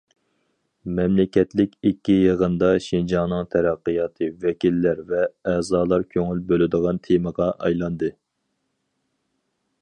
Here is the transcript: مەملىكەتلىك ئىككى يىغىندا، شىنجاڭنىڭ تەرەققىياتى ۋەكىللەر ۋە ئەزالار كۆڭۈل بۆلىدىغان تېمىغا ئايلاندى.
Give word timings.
مەملىكەتلىك 0.99 1.75
ئىككى 1.89 2.15
يىغىندا، 2.15 2.69
شىنجاڭنىڭ 2.85 3.45
تەرەققىياتى 3.57 4.31
ۋەكىللەر 4.47 5.03
ۋە 5.13 5.21
ئەزالار 5.53 6.07
كۆڭۈل 6.17 6.43
بۆلىدىغان 6.49 7.03
تېمىغا 7.11 7.53
ئايلاندى. 7.61 8.11